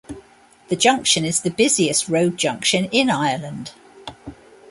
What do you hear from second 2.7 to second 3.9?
in Ireland.